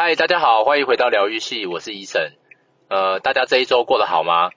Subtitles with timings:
[0.00, 2.30] 嗨，大家好，欢迎回到疗愈系，我是医生。
[2.88, 4.50] 呃，大家这一周过得好吗？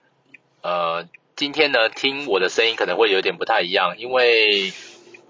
[0.61, 4.71] 呃，今天呢，听我的声音可能会有点不太一样，因为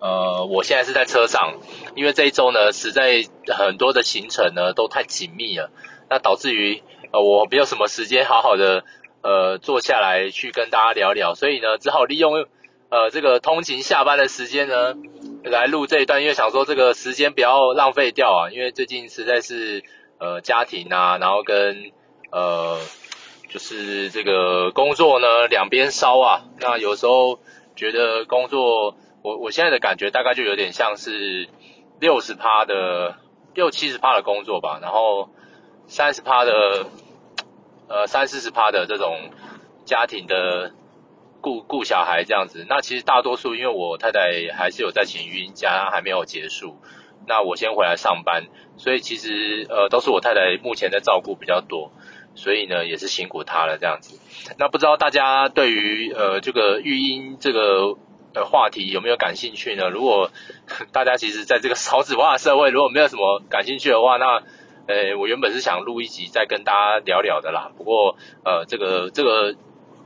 [0.01, 1.61] 呃，我现在是在车上，
[1.95, 3.23] 因为这一周呢，实在
[3.55, 5.71] 很多的行程呢都太紧密了，
[6.09, 6.83] 那导致于
[7.13, 8.83] 呃我没有什么时间好好的
[9.21, 12.47] 呃坐下来去跟大家聊聊，所以呢，只好利用
[12.89, 14.93] 呃这个通勤下班的时间呢
[15.45, 19.85] 来录这一段，因为想说这个时间不要浪费掉啊，因为最近实在是。
[20.21, 21.91] 呃，家庭啊，然后跟
[22.31, 22.77] 呃，
[23.49, 26.43] 就是这个工作呢，两边烧啊。
[26.59, 27.39] 那有时候
[27.75, 31.49] 觉得工作，我我现在的感觉大概就有点像是
[31.99, 33.15] 六十趴的
[33.55, 35.31] 六七十趴的工作吧，然后
[35.87, 36.85] 三十趴的
[37.87, 39.31] 呃三四十趴的这种
[39.85, 40.71] 家庭的
[41.41, 42.63] 顾顾小孩这样子。
[42.69, 46.77] 那其实大多数因为我太太还是有在请育婴假，还没有结束。
[47.27, 51.91] 那我先回来上班，所以其实呃都是我太太目前在照顾比较多，
[52.35, 54.19] 所以呢也是辛苦她了这样子。
[54.57, 57.95] 那不知道大家对于呃这个育婴这个
[58.33, 59.89] 呃话题有没有感兴趣呢？
[59.89, 60.31] 如果
[60.91, 64.41] 大家其实在这个少子化社会，如果没有什么感兴趣的话，那
[64.87, 67.71] 呃我原本是想录一集再跟大家聊聊的啦。
[67.77, 69.55] 不过呃这个这个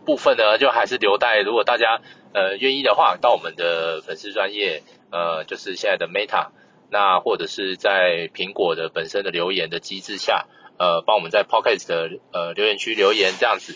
[0.06, 2.02] 部分呢，就还是留待如果大家
[2.34, 6.50] 呃愿意的话，到我们的粉丝专业呃就是现在的 Meta。
[6.90, 10.46] 那或者是在苹果的本身的留言的机制下，
[10.78, 13.76] 呃，帮我们在 Pocket 的呃留言区留言这样子，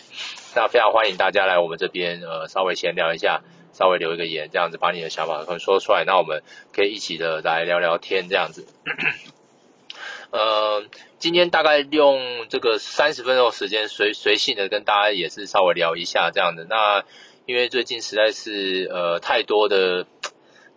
[0.55, 3.41] 那非常欢迎大家来我们这边呃稍微闲聊一下，
[3.73, 8.67] 稍微留一个言这样子，把你的想法可能说出来，那我们可以一起的来聊聊天这样子。
[10.31, 10.85] 呃，
[11.17, 16.65] 今天大概用这个三十分钟时间随随性的跟大家也是稍微聊一下这样的。
[16.65, 17.03] 那
[17.45, 20.05] 因为最近实在是呃太多的。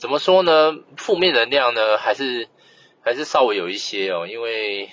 [0.03, 0.75] 怎么说呢？
[0.97, 2.49] 负面能量呢，还是
[3.03, 4.91] 还是稍微有一些哦，因为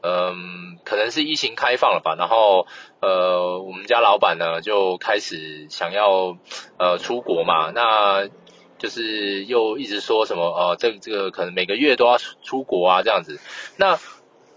[0.00, 2.68] 嗯，可能是疫情开放了吧，然后
[3.00, 6.38] 呃，我们家老板呢就开始想要
[6.78, 8.28] 呃出国嘛，那
[8.78, 13.40] 就是又一直说什么哦、呃，这个这个可能每个月都要出国啊这样子。
[13.76, 13.98] 那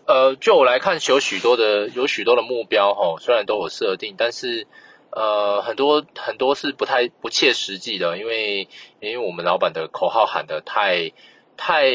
[0.06, 4.68] 呃，就我来看，有许多的有许多的目标哈、哦，虽然都有设定，但是。
[5.12, 8.68] 呃，很多很多是不太不切实际的，因为
[9.00, 11.12] 因为我们老板的口号喊得太
[11.58, 11.92] 太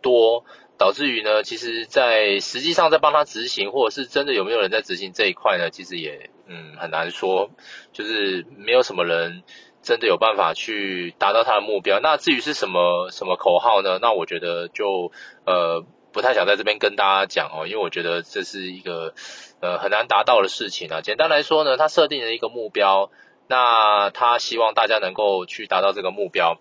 [0.00, 0.44] 多，
[0.78, 5.70] 导致于呢，其实在实际上在帮他执行，或者是真的有没有人在执行这一块呢？
[5.70, 7.50] 其实也嗯很难说，
[7.92, 9.42] 就是没有什么人
[9.82, 12.00] 真的有办法去达到他的目标。
[12.00, 13.98] 那至于是什么什么口号呢？
[14.00, 15.12] 那我觉得就
[15.44, 15.84] 呃。
[16.14, 19.12] 不太想在这边跟大家讲哦，因为我觉得这是一个
[19.60, 21.02] 呃很难达到的事情啊。
[21.02, 23.10] 简单来说呢，他设定了一个目标，
[23.48, 26.58] 那他希望大家能够去达到这个目标。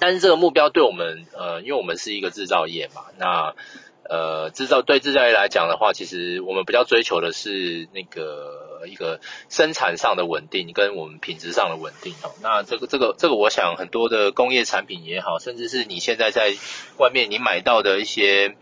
[0.00, 3.54] 但是这个目标对我们呃，因为我们是一个制造业嘛，那
[4.08, 8.66] 呃制造对制造业来讲的话，其实我们比较追求的是那个。
[8.86, 16.54] 一个生产上的稳定跟我们品质上的稳定哦，那这个这个这个，我想很多的工业产品也好，甚至是你现在在
[16.98, 18.54] 外面你买到的一些，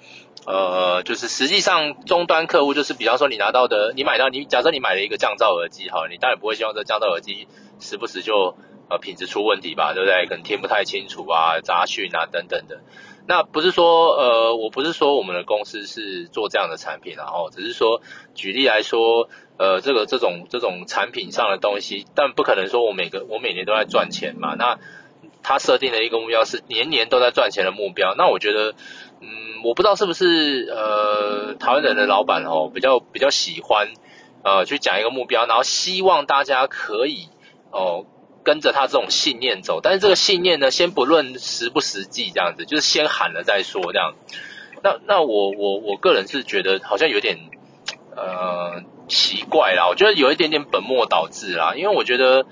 [0.47, 7.49] 呃，就是实际上终端客户就是，比方说你拿到的，你买到你假设你买了一个降噪耳机哈，你当然不会希望这降噪耳机
[7.81, 8.57] 时不时就
[8.89, 10.27] 呃品质出问题吧，对不对？
[10.27, 12.81] 可能听不太清楚啊，杂讯啊等等的。
[13.27, 18.01] 那不是说呃，我不是说我们的公司是做这样的产品，然后只是说
[18.35, 19.29] 举例来说。
[19.59, 24.55] 呃，这个这种这种产品上的东西，但不可能说我每个我每年都在赚钱嘛。
[24.55, 24.79] 那
[25.43, 28.15] 他设定的一个目标是年年都在赚钱的目标。
[28.19, 28.75] 那我觉得，
[29.23, 33.95] 嗯，我不知道是不是呃台湾人的老板哦，比较比较喜欢
[34.45, 37.31] 呃去讲一个目标，然后希望大家可以
[37.71, 38.05] 哦
[38.47, 39.81] 跟着他这种信念走。
[39.83, 44.15] 但是这个信念呢，先不论实不实际，这样子就是先喊了再说这样。
[44.83, 47.37] 那那我我我个人是觉得好像有点
[48.17, 48.85] 呃。
[49.09, 52.45] 奇怪啦，我觉得有一点点本末倒置啦，因为我觉得，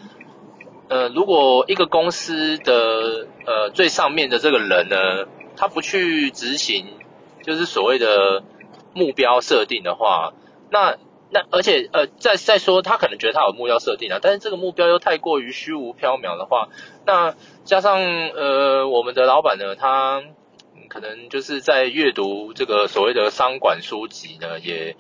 [0.89, 5.27] 呃，如果一个公司的呃最上面的这个人呢，
[5.57, 6.87] 他不去执行，
[7.43, 8.45] 就是所谓的
[8.93, 10.33] 目标设定的话，
[10.71, 10.97] 那
[11.35, 16.69] 那而且呃再再说他可能觉得他有目标设定啊，但是这个目标又太过于虚无缥缈的话，
[17.05, 17.35] 那
[17.65, 20.23] 加上呃我们的老板呢，他
[20.89, 24.97] 可能就是在阅读这个所谓的商管书籍呢，也。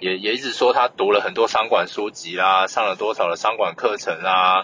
[0.00, 4.62] 也也一直说他读了很多商管书籍啦，上了多少的商管课程啊，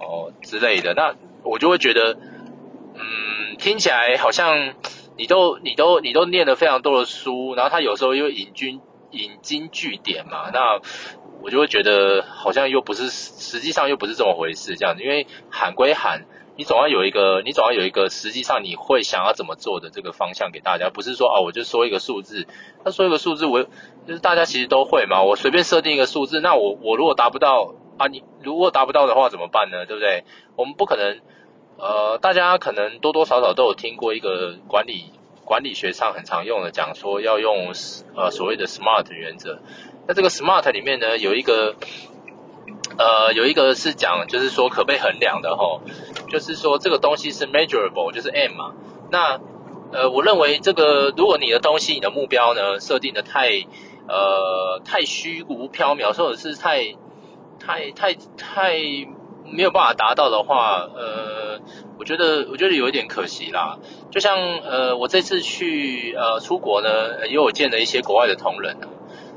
[0.00, 1.14] 哦之类的，那
[1.44, 2.14] 我就会觉得，
[2.94, 4.74] 嗯，听起来好像
[5.16, 8.80] 你都你都你都念了非常多的书，然后他有时候又引经
[9.12, 10.80] 引经据典嘛，那
[11.42, 16.26] 我就会觉得好像又不是实际上又不是这么回事这样子，因为喊归喊，
[16.56, 22.46] 你总要有一个，你总要有一个实际上你会想要怎么做的这个方向给大家，不是说啊，我就说一个数字，
[22.84, 23.62] 那说一个数字，我
[24.06, 29.84] 就是大家其实都会嘛，我随便设定一个数字，那我我如果达不到啊，你如果达不到的话怎么办呢？
[29.86, 30.24] 对不对？
[30.56, 31.20] 我们不可能，
[31.78, 35.12] 呃，大家可能多多少少都有听过一个管理
[35.44, 37.72] 管理学上很常用的讲说要用
[38.16, 39.60] 呃所谓的 SMART 原则，
[40.06, 41.76] 那这个 SMART 里面呢有一个。
[42.98, 45.80] 呃，有一个是讲，就是说可被衡量的齁，
[46.28, 48.74] 就是说这个东西是 measurable，就是 M 嘛。
[49.10, 49.40] 那
[49.92, 53.64] 呃，我认为这个，如果你的东西，你的目标呢设定的太
[54.08, 56.94] 呃太虚无缥缈，或者是太
[57.58, 58.74] 太太太
[59.52, 61.60] 没有办法达到的话，呃，
[61.98, 63.78] 我觉得我觉得有一点可惜啦。
[64.10, 68.76] 就像呃，我这次去呃出国呢，也有见了一些国外的同仁。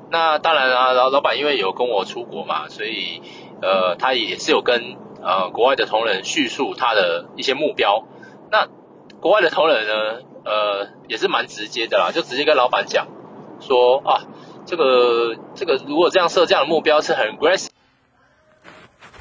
[0.09, 3.21] 那当然啦，老老板因为有跟我出国嘛，所以。
[3.61, 8.03] 呃，他也是有跟呃国外的同仁叙述他的一些目标。
[8.51, 8.67] 那
[9.21, 9.93] 国外的同仁呢，
[10.43, 13.07] 呃，也是蛮直接的啦，就直接跟老板讲
[13.61, 14.27] 说啊，
[14.65, 17.69] 这个这个如果这样设这样的目标是很 aggressive，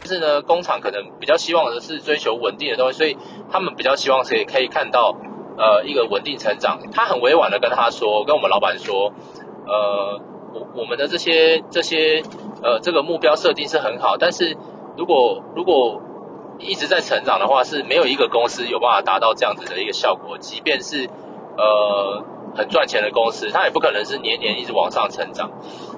[0.04, 3.16] 但是呢，工厂可能比较希望的是追求稳定的东西，所以
[3.50, 5.16] 他们比较希望可以可以看到
[5.56, 6.78] 呃一个稳定成长。
[6.92, 9.14] 他很委婉的跟他说，跟我们老板说，
[9.66, 10.20] 呃，
[10.52, 12.22] 我我们的这些这些。
[12.62, 14.56] 呃，这个目标设定是很好，但是
[14.96, 16.00] 如果如果
[16.58, 20.38] 一直在成长的话，是没有一个公司有办法达到这样子的一个效果。
[20.38, 21.10] 即便是
[21.58, 22.24] 呃
[22.56, 25.50] 很赚钱的公司，它也不可能是年年一直往上成长。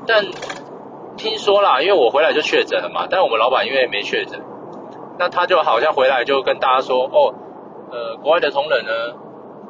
[0.08, 0.25] 但
[1.17, 4.41] 听说啦，因为我回来就确诊了嘛，但我们老板因为没确诊，
[5.19, 7.35] 那他就好像回来就跟大家说，哦，
[7.91, 8.91] 呃，国外的同仁呢，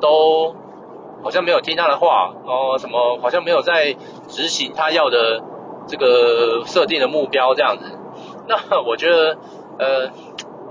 [0.00, 0.54] 都
[1.22, 3.94] 好像没有听他的话，哦，什么好像没有在
[4.28, 5.42] 执行他要的。
[5.88, 7.84] 这个设定的目标这样子，
[8.48, 9.38] 那我觉得，
[9.78, 10.10] 呃，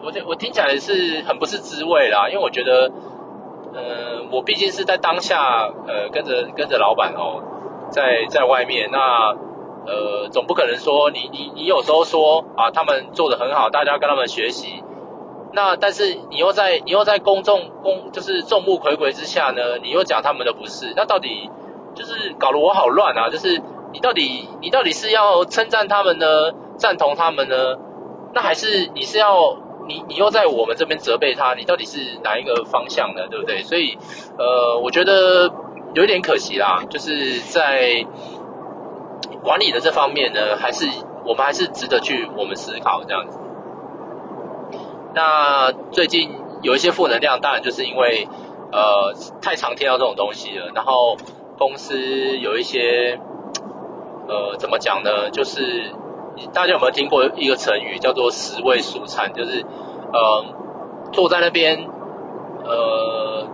[0.03, 2.91] 我我听起来是很不是滋味啦，因为我觉得，
[3.73, 7.41] 呃，我毕竟是在当下，呃，跟着跟着老板哦，
[7.91, 9.33] 在在外面，那
[9.85, 14.83] 呃，总不可能说你你你有时候说啊，他们做得很好，大家跟他们学习，
[15.53, 21.49] 那但是你又在你又在公众公就是众目睽睽之下呢，你又讲他们的不是，那到底
[21.93, 23.61] 就是搞得我好乱啊，就是。
[23.93, 27.77] 你到底你到底是要称赞他们呢，赞同他们呢？
[28.33, 29.55] 那还是你是要
[29.87, 31.53] 你你又在我们这边责备他？
[31.53, 33.29] 你到底是哪一个方向呢？
[33.29, 33.61] 对不对？
[33.61, 33.97] 所以
[34.37, 35.49] 呃，我觉得
[35.93, 38.05] 有一点可惜啦，就是在
[39.45, 40.85] 管理的这方面呢，还是
[41.23, 43.39] 我们还是值得去我们思考这样子。
[45.13, 46.31] 那最近
[46.61, 48.27] 有一些负能量，当然就是因为
[48.73, 51.15] 呃太常听到这种东西了，然后
[51.57, 51.95] 公司
[52.37, 53.19] 有一些。
[54.27, 55.29] 呃，怎么讲呢？
[55.29, 55.91] 就是
[56.51, 59.31] 大家有没有听过一个成语叫做“十味素餐”？
[59.37, 59.63] 就是
[60.11, 60.45] 呃，
[61.11, 61.87] 坐在那边，
[62.63, 63.47] 呃，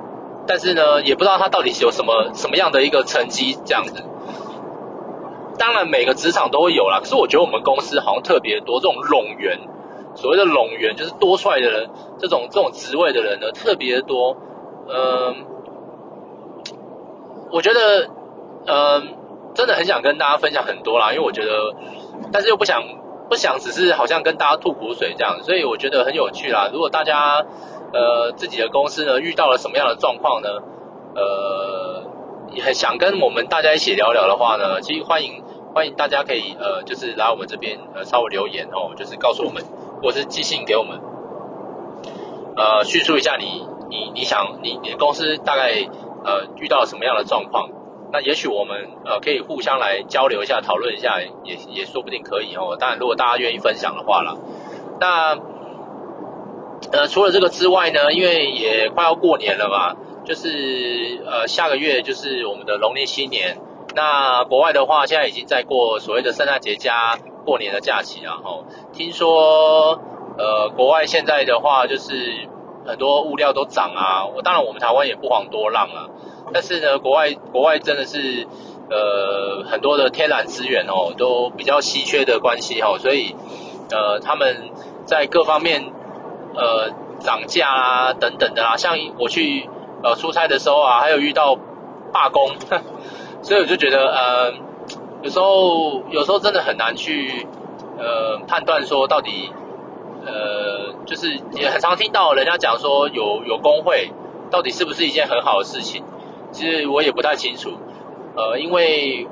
[0.48, 4.02] 但是呢，也不知道他到底有什么什么样的一个成绩这样子。
[5.62, 7.02] 当然，每个职场都会有啦。
[7.02, 9.60] 可是我觉得我们公司好像特别多这种冗员，
[10.16, 14.36] 所谓的冗员就是多出来的人，这种这种职位的人呢，特别多。
[14.90, 15.46] 嗯、
[17.52, 18.10] 我觉得，
[18.66, 19.16] 嗯、
[19.54, 21.75] 真的很想跟大家分享很多啦，因为我觉得，
[22.31, 22.81] 但是又不想
[23.30, 26.72] 不想只是好像跟大家吐苦水这样，所以我觉得很有趣啦。
[26.74, 27.46] 如果大家
[27.94, 30.50] 呃自己的公司呢遇到了什么样的状况呢，
[31.16, 32.04] 呃
[32.52, 35.44] 也很想跟我们大家一起聊聊的话呢，其实欢迎
[35.74, 39.63] 欢迎大家可以呃就是来我们这边呃稍微留言哦，就是告诉我们
[40.01, 41.00] 或是寄信给我们，
[42.58, 45.88] 呃叙述一下你你你想你你的公司大概
[46.25, 47.70] 呃遇到什么样的状况。
[48.12, 52.75] 那也许我们呃可以互相来交流一下，讨论一下，也也说不定可以哦。
[52.78, 54.36] 当然，如果大家愿意分享的话啦。
[55.00, 55.38] 那
[56.92, 63.58] 呃除了这个之外呢，因为也快要过年了嘛，就是呃下个月就是我们的农历新年。
[63.95, 68.60] 那国外的话，现在已经在过所谓的圣诞节加过年的假期了哈。
[68.93, 70.00] 听说
[70.38, 72.48] 呃国外现在的话，就是
[72.86, 74.25] 很多物料都涨啊。
[74.25, 76.07] 我当然我们台湾也不遑多让啊。
[76.53, 78.48] 但是呢，国外国外真的是
[78.89, 83.36] 呃很多的天然资源哦都比较稀缺的关系哦，所以
[83.91, 84.69] 呃他们
[85.05, 85.91] 在各方面
[86.55, 89.69] 呃涨价啊等等的啦，像我去
[90.03, 91.57] 呃出差的时候啊，还有遇到
[92.12, 92.50] 罢工，
[93.41, 94.53] 所以我就觉得呃
[95.24, 97.48] 有时候有时候真的很难去
[97.98, 99.51] 呃判断说到底
[100.25, 104.12] 呃就是也很常听到人家讲说有有工会
[104.50, 106.03] 到底是不是一件很好的事情。
[106.51, 107.77] 其实我也不太清楚，
[108.36, 109.25] 呃，因为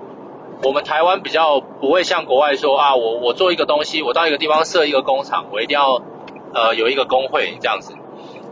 [0.64, 6.02] 我们台湾比较不会像国外说啊，我我做一个东西，我到一个地方设一个工厂，我一定要
[6.54, 7.94] 呃有一个工会这样子。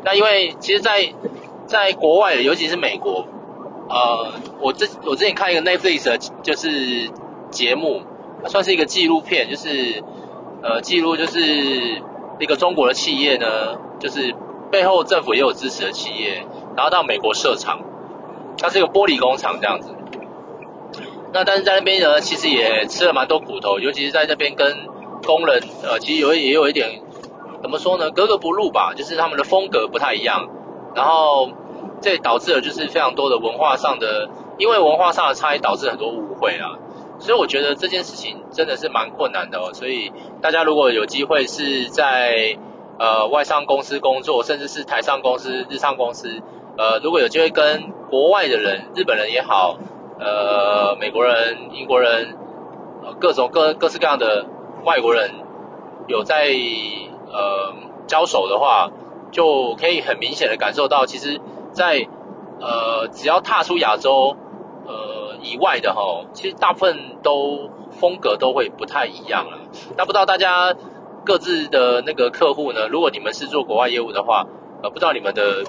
[0.04, 1.12] 那因为其实在，在
[1.66, 3.26] 在国外，尤其是美国，
[3.90, 7.10] 呃，我之我之前看一个 Netflix 的就是
[7.50, 8.02] 节目，
[8.46, 10.04] 算是一个纪录片，就是
[10.62, 11.40] 呃记录就是
[12.40, 14.36] 一个中国的企业呢，就是
[14.72, 17.80] 背后政府也有支持的企业，然后到美国设厂，
[18.58, 19.94] 它是一个玻璃工厂这样子。
[21.34, 24.88] 那但是在那边呢，其实也吃了蛮多苦头，尤其是在那边跟
[25.26, 27.02] 工人，呃，其实有也有一点，
[27.62, 30.48] 怎么说呢，格格不入吧，就是他们的风格不太一样，
[30.96, 31.50] 然后
[32.02, 36.78] 这导致了就是非常多的文化上的，因为文化上的差异导致很多误会啊，
[37.20, 42.58] 所以我觉得这件事情真的是蛮困难的哦，所以大家如果有机会是在
[43.00, 46.42] 呃外商公司工作，甚至是台商公司、日商公司，
[46.78, 49.78] 呃，如果有机会跟国外的人，日本人也好。
[50.20, 52.36] 呃，美国人、英国人，
[53.04, 54.48] 呃，各种各各式各样的
[54.84, 55.30] 外国人
[56.08, 56.48] 有在
[57.32, 57.76] 呃
[58.08, 58.90] 交手的话，
[59.32, 61.40] 就可以很明显的感受到，其实
[61.78, 62.10] 在，
[62.60, 64.36] 呃只要踏出亚洲
[64.86, 69.60] 呃以外的哈，其实大部分都风格都会不太一样了。
[69.96, 70.76] 那不知道大家
[71.24, 72.88] 各自的那个客户呢？
[72.90, 74.46] 如果你们是做国外业务的话，
[74.82, 75.64] 呃，不知道你们的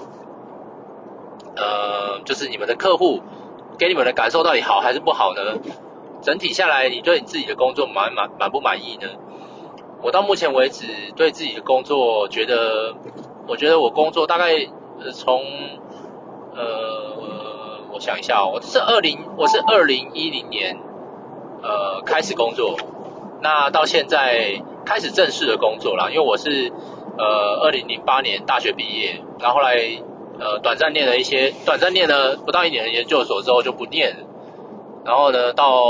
[1.55, 3.21] 呃就是你们的客户。
[3.79, 5.41] 给你们的感受到底好还是不好呢？
[6.21, 9.07] 整体下来，你对你自己的工作满满满不满意呢？
[10.03, 10.85] 我到目前为止
[11.15, 12.93] 对自己的工作觉得，
[13.47, 14.67] 我觉得我工作大概
[14.99, 15.41] 呃从
[16.59, 20.77] 呃我想一下哦，我是二零我是二零一零年
[21.63, 22.75] 呃开始工作，
[23.41, 26.71] 那到现在开始正式的工作啦，因为我是
[27.17, 30.03] 呃二零零八年大学毕业，然后后来。
[30.41, 34.23] 呃，短暂念了一些，短暂念了不到一年的研究所之后就不念了，
[35.03, 35.83] 然后呢，到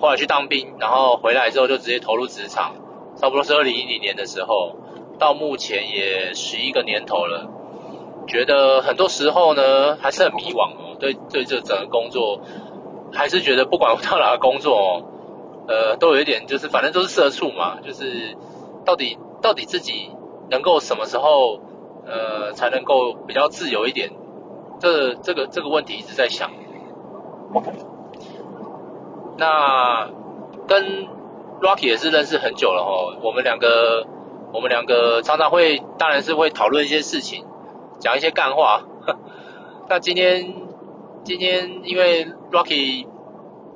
[0.00, 2.76] 后来去当兵，然后回来之后就直接投入职场，
[3.16, 4.76] 差不多是二零一零年的时候，
[5.18, 7.50] 到目前也十一个年头了，
[8.28, 12.40] 觉得很多时候呢还是很迷惘哦，对对，这整个工作
[13.12, 15.04] 还是觉得不管我到哪个工作哦，
[15.66, 18.36] 呃，都有一点就是反正都是社畜嘛，就是
[18.84, 20.10] 到底到底自己
[20.50, 21.60] 能够什么时候。
[22.10, 24.12] 呃，才能够比较自由一点，
[24.80, 26.50] 这这个这个问题一直在想。
[29.36, 30.08] 那
[30.66, 31.06] 跟
[31.60, 34.06] Rocky 也是认识很久了哦，我们两个
[34.54, 37.44] 我们两个常常会，当然是会讨论一些事情，
[38.00, 38.82] 讲一些干话。
[39.88, 40.54] 那今天
[41.24, 43.06] 今天因为 Rocky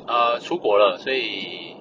[0.07, 1.77] 呃出国了，所以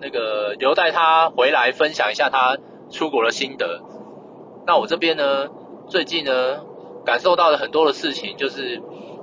[0.00, 2.58] 那个留待他回来分享一下他
[2.90, 3.82] 出国的心得。
[4.66, 5.48] 那我这边呢？
[5.88, 6.60] 最近呢，
[7.04, 8.80] 感受到了很多的事情，就是，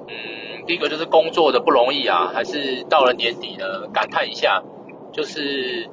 [0.08, 4.62] 嗯，第一个就是工作的不容易啊，还是到了年底呢，感叹一下，
[5.13, 5.89] 就是，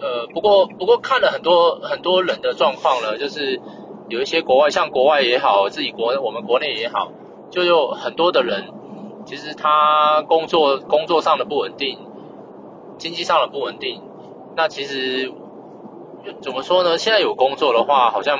[0.00, 3.60] 呃，不过不过看了很多很多人的状况呢，就是
[4.10, 7.10] 有一些国外，像国外也好，自己国我们国内也好，
[7.50, 8.68] 就有很多的人，
[9.24, 11.98] 其实他工作工作上的不稳定，
[12.98, 14.02] 经济上的不稳定，
[14.54, 15.32] 那其实
[16.42, 16.98] 怎么说呢？
[16.98, 18.38] 现在有工作的话，好像。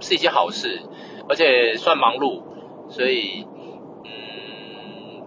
[0.00, 0.80] 是一件好事，
[1.28, 2.42] 而且算忙碌，
[2.88, 3.44] 所以，
[4.04, 5.24] 嗯，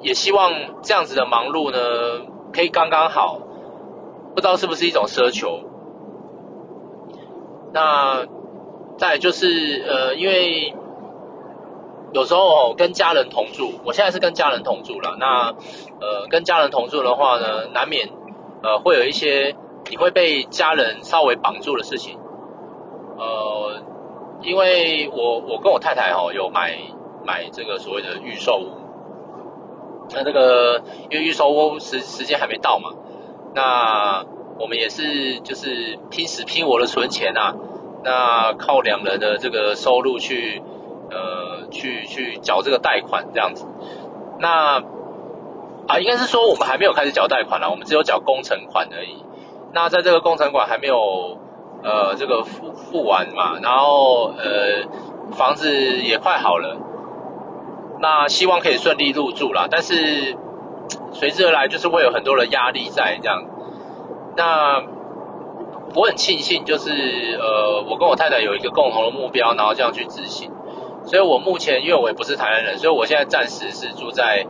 [0.00, 3.38] 也希望这样子的忙碌呢，可以刚刚好，
[4.34, 5.60] 不知道是不是一种奢求。
[7.72, 8.26] 那
[8.96, 10.74] 再就是，呃，因为
[12.12, 15.16] 有时候跟家人同住，我现在是跟家人同住了。
[15.18, 15.54] 那，
[16.00, 18.08] 呃，跟家人同住的话呢，难免，
[18.62, 19.54] 呃，会有一些
[19.90, 22.18] 你会被家人稍微绑住的事情。
[23.18, 23.82] 呃，
[24.42, 26.78] 因为我我跟我太太哈有买
[27.24, 28.72] 买这个所谓的预售屋，
[30.14, 32.90] 那这个因为预售屋时时间还没到嘛，
[33.54, 34.24] 那
[34.58, 37.54] 我们也是就是拼死拼活的存钱、啊，
[38.04, 40.62] 那靠两人的这个收入去
[41.10, 43.66] 呃去去缴这个贷款这样子，
[44.38, 44.82] 那
[45.86, 49.24] 啊应该是说我们还没有开始缴贷款啦，我们只有缴工程款而已，
[49.72, 51.38] 那在这个工程款还没有。
[51.82, 54.88] 呃，这个付付完嘛，然后呃，
[55.36, 56.78] 房子也快好了，
[58.00, 59.68] 那希望可以顺利入住啦。
[59.70, 60.36] 但是
[61.12, 63.44] 随之而来就是会有很多的压力在这样。
[64.36, 64.82] 那
[65.94, 66.90] 我很庆幸，就是
[67.40, 70.50] 呃，我跟我太太有一个共同的目标，然后这样去执行。
[71.04, 74.44] 所以我目前因为我也不是台湾人，所以我现在暂时是住在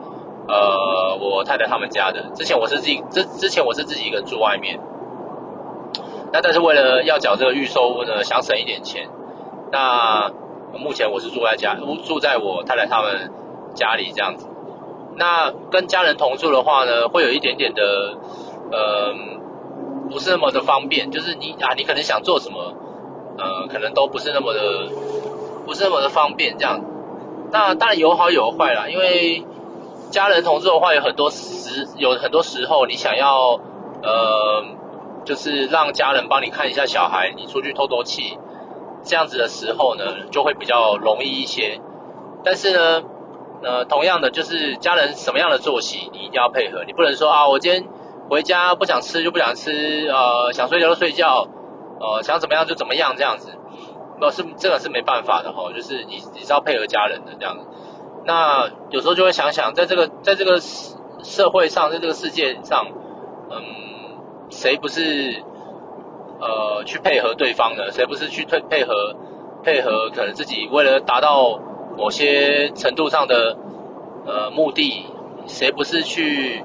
[0.49, 2.31] 呃我太太他们家的。
[2.35, 4.81] 之前我是自己，之之前我是自己一个人住外面。
[6.33, 9.09] 那但是为了要缴这个预售屋呢，想省一点钱，
[9.71, 10.33] 那
[10.79, 13.31] 目前我是住在家，住在我太太他们
[13.75, 14.49] 家里这样子。
[15.15, 18.19] 那跟家人同住的话呢，会有一点点的，
[18.73, 19.15] 呃，
[20.11, 21.11] 不是那么的方便。
[21.11, 22.75] 就是你啊，你可能想做什么，
[23.39, 24.89] 呃，可能都不是那么的，
[25.65, 26.81] 不是那么的方便这样。
[27.53, 29.45] 那当然有好有坏啦，因为
[30.11, 33.61] 家人同住的话，有很多时有很多时候，你想要
[34.03, 34.65] 呃，
[35.25, 38.39] 就是让家人帮你看一下小孩，你出去透透气，
[39.05, 41.81] 这样子的时候呢，就会比较容易一些。
[42.45, 43.03] 但是呢，
[43.63, 47.85] 呃，同样的就是家人什么样的作息，你一定要配合，你不能说啊，我今天
[48.29, 51.49] 回家不想吃就不想吃，呃，想睡觉就睡觉。
[51.99, 53.53] 呃，想怎么样就怎么样这样子，
[54.21, 57.65] 那是这个是没办法的哈，就是你你是要配合家人的这样子。
[58.27, 62.89] 那有时候就会想想，在这个在这个社会上，在这个世界上，
[63.51, 63.63] 嗯，
[64.51, 65.43] 谁不是
[66.39, 67.91] 呃去配合对方的？
[67.93, 69.17] 谁不是去配配合
[69.63, 71.59] 配合可能自己为了达到
[71.97, 73.57] 某些程度上的
[74.27, 75.07] 呃目的，
[75.47, 76.63] 谁不是去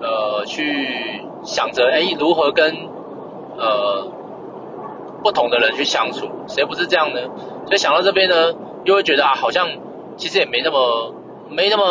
[0.00, 2.74] 呃去想着哎如何跟
[3.56, 4.12] 呃。
[5.20, 7.20] 不同的人去相处，谁不是这样呢？
[7.66, 9.68] 所以想到这边呢，又会觉得啊，好像
[10.16, 11.12] 其实也没那么
[11.50, 11.84] 没那么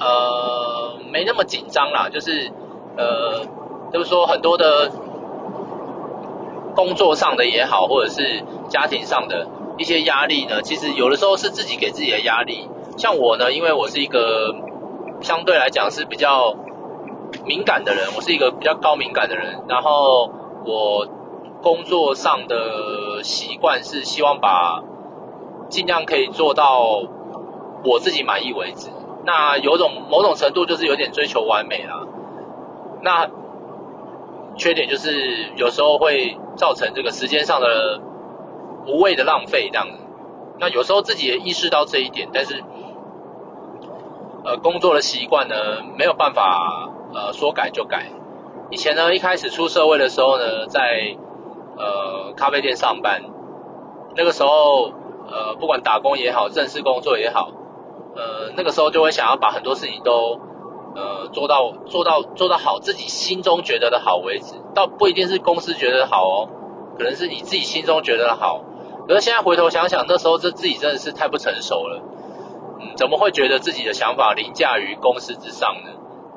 [0.00, 2.08] 呃没那么紧张啦。
[2.10, 2.50] 就是
[2.96, 3.46] 呃，
[3.92, 4.90] 就是说很多的
[6.74, 9.46] 工作上的也好，或者是家庭上的
[9.78, 12.68] 一些压力呢，其实有的时候是自己给自己的压力。
[12.96, 14.52] 像我呢，因为我是一个
[15.20, 16.56] 相对来讲是比较
[17.44, 20.30] 敏感的人，我是一个比较高敏感的人，然后
[20.64, 21.06] 我。
[21.62, 24.82] 工作上的习惯是希望把
[25.68, 27.02] 尽量可以做到
[27.84, 28.88] 我自己满意为止。
[29.26, 32.06] 那有种某种程度就是有点追求完美啦。
[33.02, 33.28] 那
[34.56, 38.00] 缺点就是有时候会造成这个时间上的
[38.86, 39.98] 无谓的浪费这样子。
[40.58, 42.64] 那有时候自己也意识到这一点，但是
[44.46, 45.54] 呃工作的习惯呢
[45.98, 48.06] 没有办法呃说改就改。
[48.70, 51.16] 以前呢一开始出社会的时候呢在
[51.76, 53.22] 呃，咖啡店上班，
[54.14, 54.92] 那个时候，
[55.30, 57.52] 呃，不管打工也好，正式工作也好，
[58.14, 60.38] 呃，那个时候就会想要把很多事情都，
[60.94, 66.48] 呃，做到做到做到好，自己心中觉得的好为止，倒不一定是公司觉得好哦，
[66.98, 68.62] 可能是你自己心中觉得好。
[69.08, 72.02] 可是现在回头想想，那时候这自己真的是太不成熟了，
[72.78, 75.92] 嗯，怎么会觉得自己的想法凌驾于公司之上呢？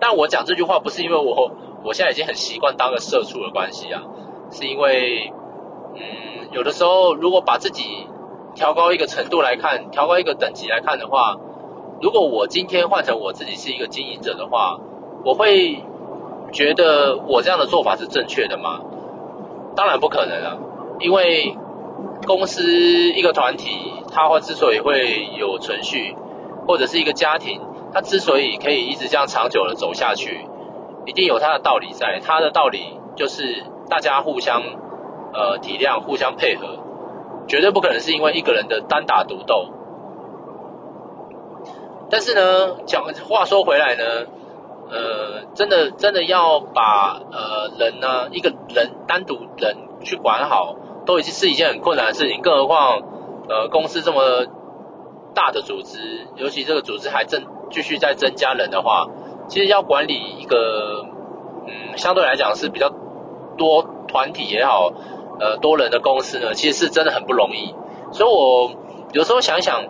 [0.06, 4.04] 但我讲这句话不是因为我我现在已经很习惯当个社畜的关系啊。
[4.52, 5.32] 是因为，
[5.96, 8.06] 嗯，有的时候如果把自己
[8.54, 11.38] 调高一个程度来看，调高一个等级来看的话，
[12.02, 14.78] 如果我今天换成我自己是一个经营者的话，
[15.24, 15.82] 我会
[16.52, 18.82] 觉得我这样的做法是正确的吗？
[19.74, 20.58] 当然不可能啊，
[21.00, 21.58] 因为
[22.28, 23.70] 公司一个团体，
[24.12, 26.13] 它会之所以会有存续，
[26.68, 27.62] 或者是一个家庭，
[27.93, 30.47] 他之所以可以一直这样长久的走下去，
[31.06, 33.63] 一定有他的道理在，他的道理就是。
[33.89, 34.63] 大家互相
[35.34, 36.79] 呃体谅，互相配合，
[37.47, 39.67] 绝对不可能是因为一个人的单打独斗。
[42.10, 44.03] 但是呢，讲话说回来呢，
[44.89, 50.75] 呃，真的真的要把呃人呢一个人单独人去管好，
[51.06, 52.41] 都已经是一件很困难的事情。
[52.41, 53.01] 更何况
[53.49, 54.47] 呃公司这么
[55.36, 59.07] 大的组织，尤其这个组织还正继续再增加人的话，
[59.49, 61.05] 其实要管理一个
[61.67, 62.93] 嗯相对来讲是比较。
[63.55, 64.91] 多团体也好，
[65.39, 67.75] 呃，多人的公司呢，其实是真的很不容易。
[68.12, 68.71] 所以我
[69.12, 69.86] 有时候想一想，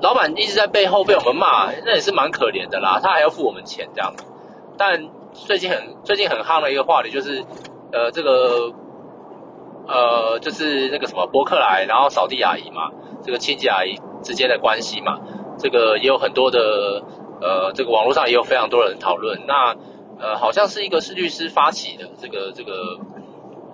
[0.00, 3.00] 老板一直在背后被我们骂，那也是蛮可怜的啦。
[3.02, 4.14] 他还要付我们钱这样。
[4.78, 7.42] 但最近很最近很夯的一个话题就是，
[7.90, 8.72] 呃，这个
[9.88, 12.92] 呃， 就是那个什么伯克莱，然后扫地阿姨嘛，
[13.24, 15.18] 这个清洁阿姨之间的关系嘛，
[15.62, 17.02] 这个也有很多的
[17.40, 19.46] 呃，这个网络上也有非常多人讨论。
[19.46, 19.76] 那
[20.18, 22.98] 呃，好像是一个是律师发起的这个这个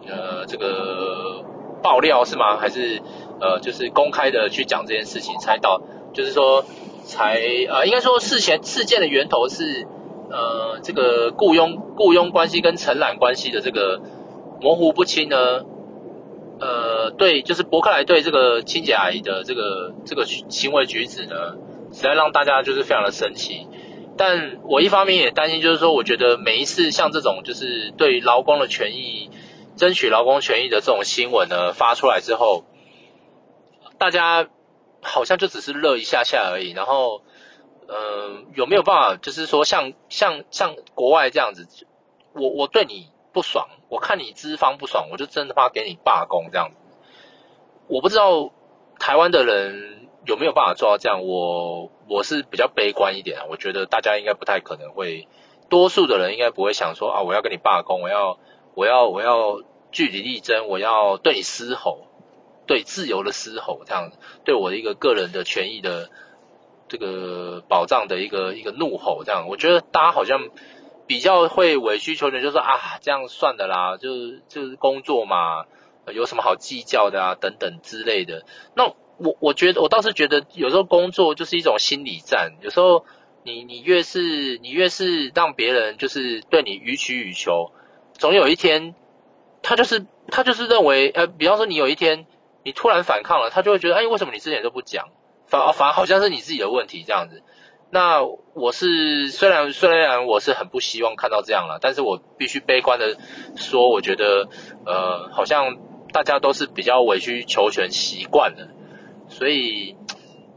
[0.07, 1.42] 呃这个
[1.83, 2.57] 爆料是吗？
[2.59, 3.01] 还是
[3.40, 5.81] 呃就是公开的去讲这件事情才导，
[6.12, 6.64] 就是说
[7.05, 9.87] 才呃应该说事前事件的源头是
[10.31, 14.01] 呃这个雇佣雇佣关系跟承揽关系的这个
[14.61, 15.64] 模糊不清呢？
[16.61, 21.55] 呃，对，就是博克莱对这个清洁阿姨的这个这个行为举止呢，
[21.92, 23.66] 实在让大家就是非常的生气。
[24.16, 29.31] 但我一方面也担心，就是说，我觉得每一次像这种就是对劳工的权益、
[29.77, 32.64] 争取劳工权益的这种新闻呢发出来之后，
[33.96, 34.48] 大家
[35.03, 36.72] 好像就只是乐一下下而已。
[36.72, 37.22] 然后，
[37.87, 41.68] 嗯、呃，有没有办法，就是说像像像国外这样子，
[42.35, 46.77] 我我对你不爽，我看你资方不爽，我就真的怕给你罢工这样子。
[47.87, 48.51] 我不知道
[48.98, 50.08] 台湾的人。
[50.29, 51.25] 有没有办法做到这样？
[51.27, 55.27] 我我是比较悲观一点，我觉得大家应该不太可能会，
[55.71, 58.38] 多数的人应该不会想说啊，我要跟你罢工，我要
[58.75, 62.09] 我要我要据理力争，我要对你嘶吼，
[62.67, 64.12] 对自由的嘶吼，这样
[64.45, 66.11] 对我的一个个人的权益的
[66.88, 70.51] 这个保障的一个一个怒吼，这样，我觉得大家好像
[71.07, 75.64] 比较会委曲求全，就说啊，这样算的啦，就是就是工作嘛，
[76.12, 78.45] 有什么好计较的啊，等等之类的。
[78.77, 83.04] 那我我觉得我倒是觉得，有时候工作就是一种心理战，有时候
[83.44, 87.72] 你你越是你越是让别人就是对你予取予求，
[88.14, 88.94] 总有一天。
[89.61, 92.26] 他就是他就是认为，呃，比方说你有一天
[92.62, 95.09] 你突然反抗了，他就会觉得，哎，为什么你之前都不讲？
[95.46, 97.42] 反反而好像是你自己的问题这样子。
[97.90, 98.22] 那
[98.54, 103.16] 我是虽然虽然我是很不希望看到这样了，但是我必须悲观的
[103.57, 104.48] 说，我觉得，
[104.87, 105.76] 呃，好像
[106.12, 108.68] 大家都是比较委曲求全习惯了，
[109.29, 109.97] 所以，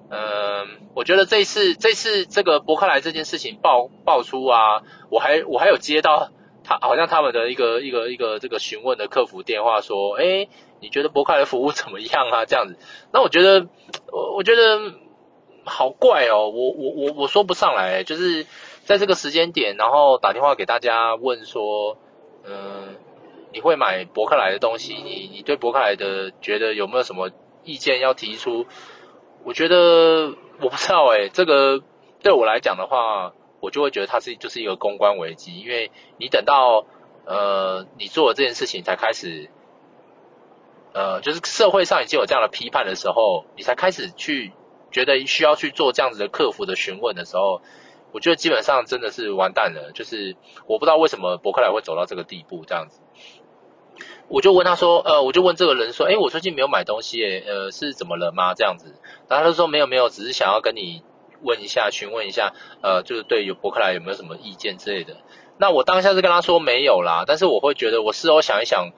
[0.09, 6.31] 嗯、呃，我觉得这次这次这个博客来这件事情爆爆出啊，我还我还有接到。
[6.63, 10.47] 他好像他们的一个一个一个这个询问的客服电话说，哎，
[10.79, 12.45] 你觉得博客来服务怎么样啊？
[12.45, 12.77] 这样子，
[13.11, 13.65] 那我觉得，
[14.11, 14.93] 我我觉得
[15.65, 18.45] 好怪哦，我我我我说不上来，就是
[18.85, 21.97] 在这个时间点，然后打电话给大家问说，
[22.45, 22.95] 嗯，
[23.51, 24.93] 你会买博客来的东西？
[24.93, 27.31] 你你对博客来的觉得有没有什么
[27.63, 28.65] 意见要提出？
[29.43, 31.81] 我觉得我不知道哎，这个
[32.21, 33.33] 对我来讲的话。
[33.63, 36.83] 我就会觉得它是就是一个公关危机，因为你等到
[37.25, 39.51] 呃你做了这件事情才开始，
[40.93, 44.51] 呃就是社会上已经有这样的批判的时候，你才开始去
[44.89, 47.61] 觉得需要去做这样子的客服的询问的时候，
[48.11, 49.91] 我觉得基本上真的是完蛋了。
[49.93, 52.99] 就是我不知道为什么博客来会走到这个地步这样子，
[54.31, 58.53] 我就问他说，呃我就问这个人说，诶我最近没有买东西，诶呃是怎么了吗？
[58.55, 58.95] 这样子，
[59.27, 61.03] 然后他说没有没有，只是想要跟你。
[61.43, 65.17] 问一下，询问一下，呃，就是对有博客来有没有什么意见之类的。
[65.57, 68.91] 那我当下是跟他说没有啦，但是我会觉得，我事后想一想，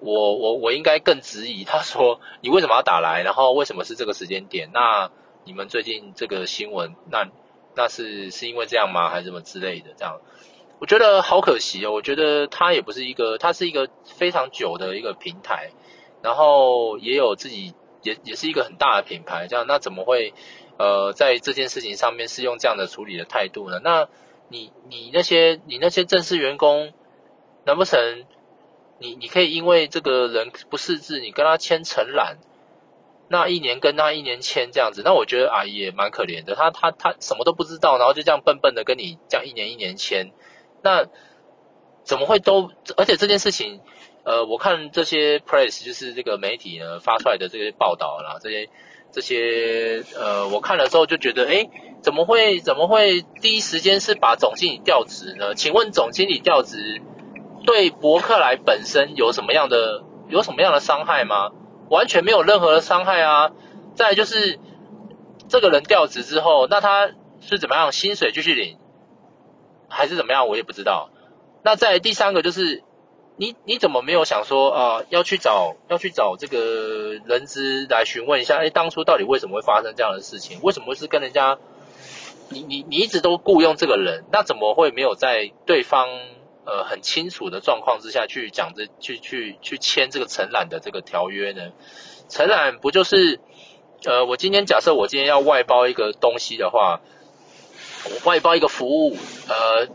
[0.00, 1.64] 我我我应该更质疑。
[1.64, 3.22] 他说你为什么要打来？
[3.22, 4.70] 然后为什么是这个时间点？
[4.72, 5.10] 那
[5.44, 7.28] 你们最近这个新闻，那
[7.76, 9.10] 那是是因为这样吗？
[9.10, 9.90] 还是什么之类的？
[9.94, 10.22] 这样，
[10.80, 11.92] 我觉得好可惜哦。
[11.92, 15.70] 我觉得他也不是一个，他是一个非常久的一个平台，
[16.22, 19.46] 然后也有自己，也也是一个很大的品牌。
[19.48, 20.34] 这样，那怎么会？
[20.76, 23.80] 呃，在这件事情上面是用这样的处理的态度呢？
[23.84, 24.08] 那
[24.48, 26.92] 你你那些你那些正式员工，
[27.64, 28.24] 难不成
[28.98, 32.38] 你你可以因为这个人不识字，你跟他签承揽，
[33.28, 35.02] 那一年跟他一年签这样子？
[35.04, 40.32] 那我觉得阿姨也蛮可怜的，他他他什么都不知道，然后就这样笨笨的跟你这样一年一年签，
[40.84, 41.06] 那
[42.04, 42.70] 怎么会都？
[42.96, 43.80] 而且这件事情，
[44.22, 48.68] 呃，我看这些 press 就是这个媒体呢发出来的这些报道啦，这些。
[49.12, 51.70] 这些呃，我看了之后就觉得，诶，
[52.02, 55.54] 怎么会怎么会第一时间是把总经理调职呢？
[55.54, 57.00] 请问总经理调职
[57.64, 61.52] 对伯克莱本身有什么样的有什么样的伤害吗？
[61.88, 63.52] 完全没有任何的伤害啊！
[63.94, 64.58] 再就是
[65.48, 67.92] 这个人调职之后，那他是怎么样？
[67.92, 68.78] 薪水继续领，
[69.94, 70.48] 还是怎么样？
[70.48, 71.08] 我也不知道。
[71.62, 72.82] 那在第三个就是。
[73.36, 80.60] 你你怎么没有想说啊、要去找要去找这个人资来询问一下，哎，当初到底为什么会发生这样的事情？
[80.62, 81.58] 为什么会是跟人家，
[82.48, 86.06] 你你你一直都雇佣这个人，那怎么会没有在对方
[86.64, 91.72] 呃很清楚的状况之下去讲这去去去签这个承揽的这个条约呢？
[92.28, 93.40] 承揽不就是
[94.04, 97.00] 呃，我今天假设我今天要外包一个东西的话，
[98.04, 99.16] 我外包一个服务
[99.48, 99.88] 呃。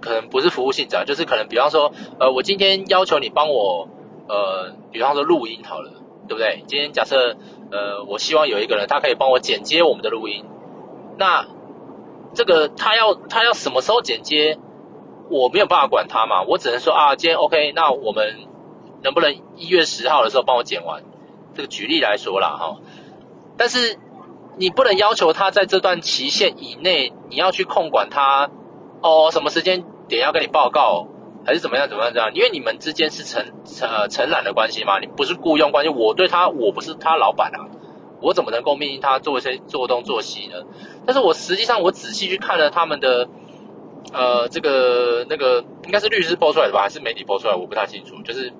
[0.00, 3.88] 可能不是服务性质啊，就是可能比方说，呃，我今天要求你帮我，
[4.28, 5.92] 呃，比方说录音好了，
[6.28, 6.62] 对不对？
[6.66, 7.38] 今天假设，
[7.70, 10.44] 呃，我希望有一个人他可以帮我剪接我们的录音，
[11.16, 11.46] 那
[12.34, 14.58] 这个他要他要什么时候剪接，
[15.30, 18.40] 我没有办法管他嘛，我只能说啊，今天 OK，那我们
[19.02, 21.02] 能不能一月十号的时候帮我剪完？
[21.54, 22.76] 这个举例来说啦，哈，
[23.56, 23.98] 但是
[24.56, 28.50] 你不能要求他在这段期限以内，你要去控管他，
[29.02, 29.84] 哦，什么时间？
[30.06, 31.08] 点要跟你报告，
[31.46, 32.34] 还是怎么样怎么样这样？
[32.34, 33.42] 因为你们之间是承
[33.80, 35.90] 呃承揽的关系嘛，你不是雇佣关系。
[35.90, 37.72] 我对他，我不是他老板啊，
[38.20, 40.66] 我怎么能够命令他做一些做东做西呢？
[41.06, 43.28] 但是我实际上我仔细去看了他们的
[44.12, 47.54] 呃这个那个应该是律师播出来的吧，还是媒体播出来？
[47.54, 48.20] 我不太清楚。
[48.22, 48.52] 就是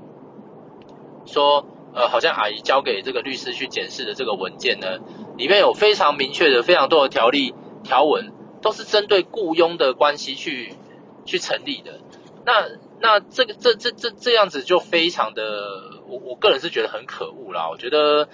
[1.26, 4.98] 说呃好像阿姨交给这个律师去检视的这个文件呢，
[5.37, 10.74] 里面有非常明确的非常多的条例条文，都是针对雇佣的关系去。
[11.26, 12.00] 去成立的，
[12.44, 12.68] 那
[13.00, 15.42] 那这个这这这这样子就非常的，
[16.07, 17.70] 我我个人是觉得很可恶啦。
[17.70, 18.28] 我觉得，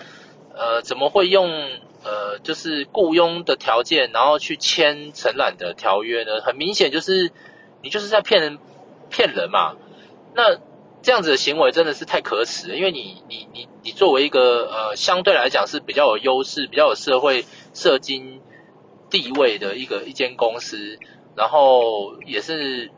[0.53, 1.49] 呃，怎么会用
[2.03, 6.41] 呃就是雇佣的条件，然后去签承揽的条约呢？
[6.41, 7.31] 很明显就是
[7.81, 8.59] 你就是在骗人
[9.09, 9.77] 骗人嘛。
[10.35, 10.57] 那
[11.03, 18.43] 这样子的行为真的是太可耻了，因为你你你你作为一个呃相对来讲是比较有优势、比较有社会社经
[19.09, 20.99] 地位的一个一间公司，
[21.35, 22.91] 然后也是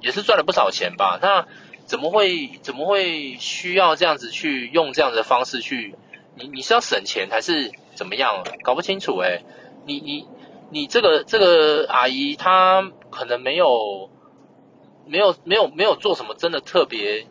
[0.00, 1.18] 也是赚了不少钱吧？
[1.22, 1.46] 那
[1.86, 5.94] 怎么会怎么会需要这样子去用这样子的方式去？
[6.36, 8.44] 你你是要省钱还是怎么样？
[8.62, 9.44] 搞不清楚诶、
[9.86, 10.26] 你你
[10.70, 14.10] 你这个这个阿姨她可能没有。
[15.06, 17.26] 没有没有没有做什么真的特别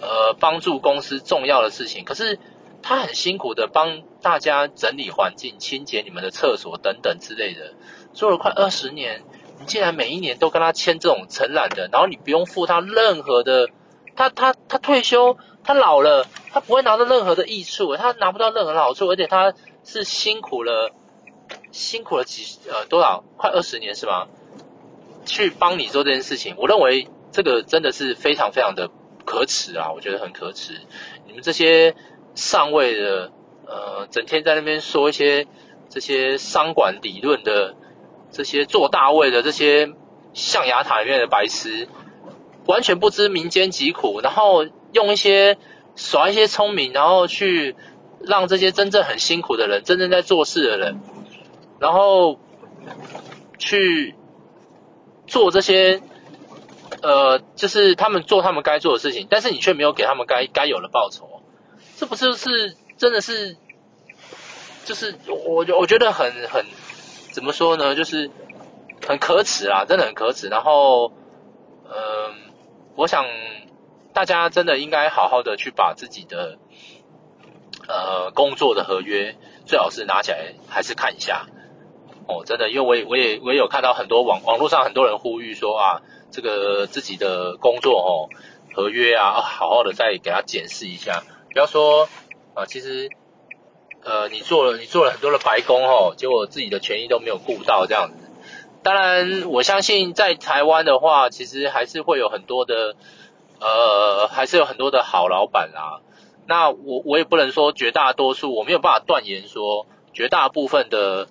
[0.00, 2.38] 呃帮助公司重要的事情，可是
[2.82, 7.74] 他很辛苦的帮大家整理环境、清洁你们的厕所等等之类的，
[8.12, 9.24] 做了快二十年，
[9.58, 13.68] 你竟然每一年都跟他签这种承揽的，然后你不用付他任何的，
[14.14, 20.92] 他他他退休，他老了，他不会拿到任何的益处，他拿不到任何好处，而且他是辛苦了
[21.72, 23.24] 辛苦了几呃多少？
[23.36, 24.28] 快二十年是吗？
[25.26, 28.88] 去帮你做这件事情，我认为这个真的是非常非常的
[29.26, 29.92] 可耻啊！
[29.92, 30.72] 我觉得很可耻。
[31.26, 31.94] 你们这些
[32.34, 33.32] 上位的，
[33.66, 35.46] 呃，整天在那边说一些
[35.90, 37.74] 这些商管理论的，
[38.30, 39.92] 这些做大位的这些
[40.32, 41.88] 象牙塔里面的白痴，
[42.66, 45.58] 完全不知民间疾苦，然后用一些
[45.96, 47.74] 耍一些聪明，然后去
[48.20, 51.00] 让这些真正很辛苦的人，真正在做事的人，
[51.80, 52.38] 然后
[53.58, 54.14] 去。
[55.26, 56.00] 做这些，
[57.02, 61.42] 呃，就是他们做他们该做的事情，但是你却没有给他们该该有的报酬，
[61.96, 63.56] 这不就是真的是，
[64.84, 66.64] 就是我我觉得很很
[67.32, 68.30] 怎么说呢，就是
[69.06, 70.48] 很可耻啊，真的很可耻。
[70.48, 71.12] 然后，
[71.84, 72.52] 嗯、
[72.96, 73.24] 我想
[74.12, 76.58] 大家真的应该好好的去把自己的
[77.88, 79.36] 呃工作的合约
[79.66, 81.46] 最好是拿起来还是看一下。
[82.28, 88.26] 哦，真的，因为我也我也我也有看到很多网网络上很多人呼吁说啊，这个自己的工作哦，
[88.74, 92.08] 合约啊，好好的再给他检视一下，不要说
[92.54, 93.08] 啊，其实
[94.02, 98.28] 呃，你做了你做了很多的白工哦，结果自己的权益都没有顾到这样子。
[98.82, 102.96] 当然，我相信在台湾的话，其实还是会有很多的
[103.60, 106.00] 呃，还是有很多的好老板啦。
[106.48, 111.28] 那我我也不能说绝大多数，我没有办法断言说绝大部分的。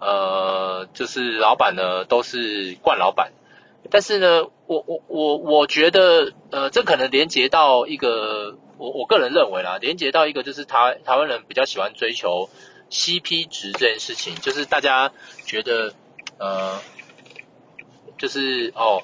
[0.00, 3.32] 呃，就是老板呢都是惯老板，
[3.90, 12.48] 但是呢，我我我我觉得，呃，这可能连接到一个，我我个人认为啦，连接到一个就是台台湾人比较喜欢追求
[12.90, 15.12] CP 值这件事情，就是大家
[15.44, 15.92] 觉得，
[16.38, 16.78] 呃，
[18.16, 19.02] 就是哦，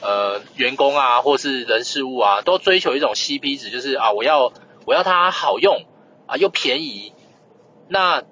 [0.00, 4.52] 呃，员工啊，或是人事物啊，都追求一种 CP 值，就是啊，我要
[4.86, 5.84] 我要它好用
[6.28, 7.12] 啊，又便宜，
[7.88, 8.22] 那。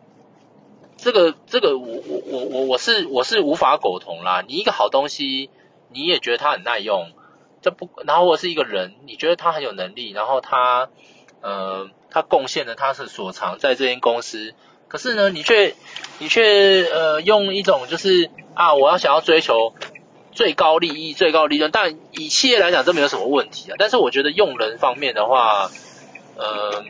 [1.06, 4.42] 这个这个我我我我我是我是无法苟同啦。
[4.44, 5.50] 你一个好东西，
[5.88, 7.12] 你也觉得它很耐用，
[7.62, 10.88] 这不，然后我是一个人，你觉得他很有能力，然后他
[11.42, 14.52] 呃他贡献了他是所长在这间公司，
[14.88, 15.76] 可是呢，你却
[16.18, 19.74] 你却呃用一种就是啊，我要想要追求
[20.32, 23.76] 最高利益、最高利润，但以企业来讲这没有什么问题啊。
[23.78, 25.70] 但是我觉得用人方面的话，
[26.36, 26.84] 呃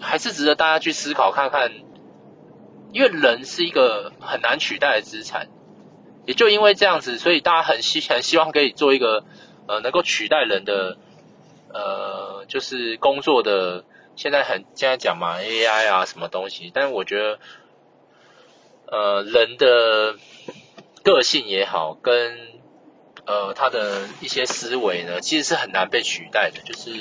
[0.00, 1.70] 还是值得大家去思考看看。
[2.94, 5.48] 因为人是一个很难取代的资产，
[6.26, 9.24] 也就因为这样子，所以大家很希很希望可以做一个
[9.66, 10.96] 呃能够取代人的
[11.72, 17.40] 呃就是工作的，现在很现在讲嘛 AI 啊什么东西，但是我觉得
[18.86, 20.14] 呃人的
[21.02, 22.38] 个性也好，跟
[23.26, 26.92] 呃他的一些思维呢，其实是很难被取代的，就是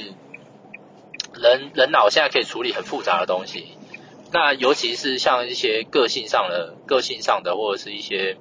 [1.35, 3.77] 人人脑现在可以处理很复杂的东西。
[4.33, 8.35] 那尤其是像一些个性上的、个性上的，或者是一些，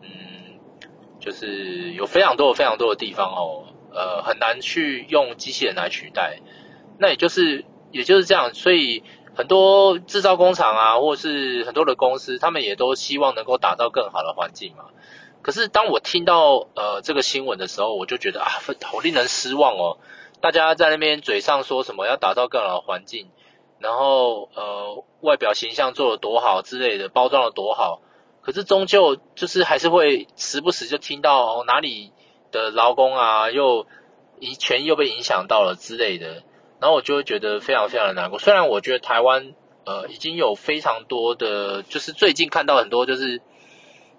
[0.00, 0.58] 嗯，
[1.20, 6.40] 就是有非常多、非常多的地方哦，呃，很难去用机器人来取代。
[6.98, 9.02] 那也就是，也就是这样，所以
[9.36, 14.84] 很多制造工厂啊，或者是很多的公司，他们也都希望能够打造更好的环境嘛。
[15.42, 18.48] 可是当我听到呃这个新闻的时候，我就觉得啊，
[18.82, 19.98] 好令人失望哦。
[20.40, 23.28] 大家在那边嘴上说什么要打造更好的环境。
[23.84, 28.00] 然后呃，外表形象做得多好之类的，包装得多好，
[28.40, 32.10] 可是终究就是还是会时不时就听到哦哪里
[32.50, 33.86] 的劳工啊又
[34.40, 36.44] 影权益又被影响到了之类的，
[36.80, 38.38] 然后我就会觉得非常非常的难过。
[38.38, 39.52] 虽然我觉得台湾
[39.84, 43.42] 呃已经有非常多的，就是最近看到很多就是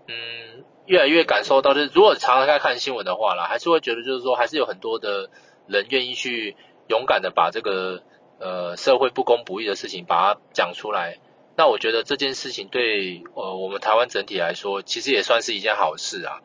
[0.07, 5.31] 嗯越来越感受到，就是如果常常在看新闻的话啦，还是会觉得就是说还是有很多的
[5.65, 6.55] 人愿意去
[6.87, 8.03] 勇敢的把这个。
[8.39, 11.19] 呃，社会不公不义的事情，把它讲出来，
[11.55, 16.41] 那我觉得这件事情对呃我们台湾整体来说，其实也算是一件好事啊。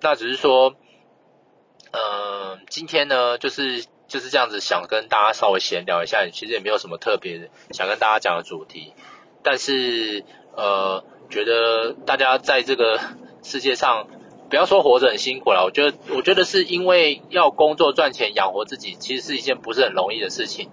[0.00, 0.74] 那只是说，
[1.92, 8.94] 呃，今天呢，就是就是这样子想跟大家稍微闲聊一下，其实也没有什么特别想跟大家讲的主题，
[9.44, 10.24] 但是
[10.56, 12.98] 呃，觉得大家在这个
[13.44, 14.08] 世界上，
[14.50, 20.68] 不要说活着很辛苦了，我觉得我觉得是因为要工作赚钱养活自己，其实是一件不是很容易的事情。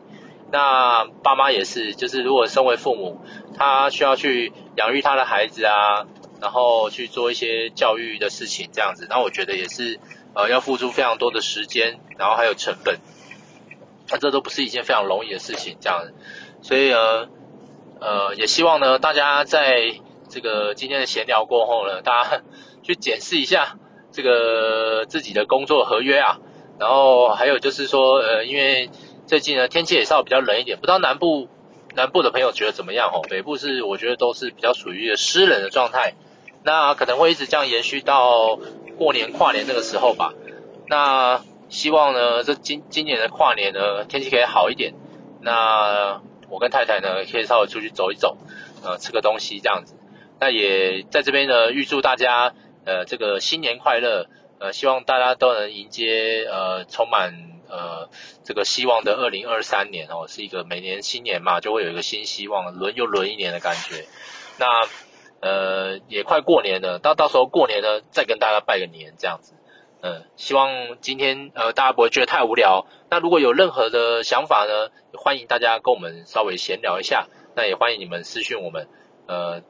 [0.51, 3.21] 那爸妈也是，就是如果身为父母，
[3.55, 6.07] 他需要去养育他的孩子啊，
[6.41, 9.99] 然后去做一些教育的事情这样子，那我觉得也是
[10.33, 12.99] 呃要付出非常多的时间，然后还有成本，
[14.09, 16.15] 那这都不是一件非常容易的事情这样子，
[16.63, 17.29] 所以呃
[17.99, 22.41] 呃也希望呢大家在这个今天的闲聊过后呢，大家
[22.81, 23.77] 去检视一下
[24.12, 26.39] 这个自己的工作合约啊，
[26.79, 28.89] 然后还有就是说呃因为。
[29.29, 31.49] 最近呢，天气也稍微比较冷一点，不知道南部
[31.93, 33.21] 南部的朋友觉得怎么样哦？
[33.29, 36.15] 北部是我觉得都是比较属于湿冷的状态，
[36.63, 38.57] 那可能会一直这样延续到
[38.97, 40.33] 过年跨年那个时候吧。
[40.87, 44.95] 那希望呢，这今今年的跨年呢，天气可以好一点。
[45.41, 48.35] 那我跟太太呢，可以稍微出去走一走，
[48.83, 49.93] 呃，吃个东西这样子。
[50.39, 54.25] 那也在这边呢，预祝大家呃这个新年快乐，
[54.57, 57.58] 呃，希望大家都能迎接呃充满。
[57.69, 58.10] 呃，
[58.43, 64.05] 这个希望的二零二三年哦，是一个每年新年嘛，就会有一个新希望，轮又轮一年的感觉。
[64.58, 64.88] 那
[65.41, 69.53] 呃，也快过年了，到到时候过年呢，再跟大家拜个年这样子。
[70.01, 72.88] 嗯、希望今天呃大家不会觉得太无聊。
[73.10, 77.27] 那如果有任何的想法呢，欢迎大家跟我们稍微闲聊一下。
[77.55, 78.88] 那也欢迎你们私讯我们，
[79.27, 79.62] 呃，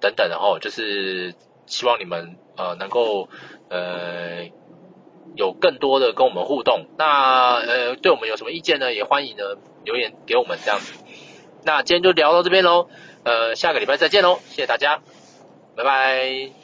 [0.00, 1.34] 等等，然后就是
[1.66, 3.28] 希望你们呃能够
[3.68, 4.48] 呃。
[5.36, 8.92] 有更多的跟我们互动，那呃，对我们有什么意见呢？
[8.92, 9.44] 也欢迎呢
[9.84, 10.92] 留言给我们这样子。
[11.64, 12.88] 那今天就聊到这边喽，
[13.24, 15.00] 呃，下个礼拜再见喽，谢谢大家，
[15.76, 16.61] 拜拜。